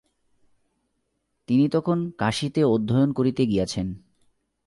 [1.47, 3.87] তিনি তখন কাশীতে অধ্যয়ন করিতে গিয়াছেন।